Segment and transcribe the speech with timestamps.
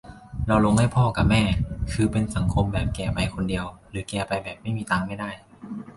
[0.47, 1.41] เราลงให้พ่อกะแม่
[1.93, 5.29] คือเป็นสังคมแบบแก่ไปคนเดียว หรือแก่ไปแบบไม่มีตังค์ไม่ได้